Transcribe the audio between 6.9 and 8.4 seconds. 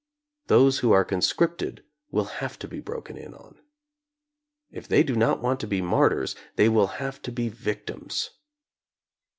have to be victims.